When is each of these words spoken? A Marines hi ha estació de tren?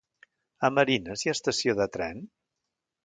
A 0.69 0.71
Marines 0.77 1.25
hi 1.25 1.31
ha 1.31 1.35
estació 1.39 1.77
de 1.81 1.87
tren? 1.99 2.25